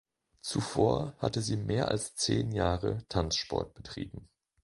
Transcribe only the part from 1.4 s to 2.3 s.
sie mehr als